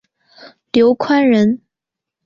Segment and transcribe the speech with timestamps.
[0.71, 1.61] 刘宽人。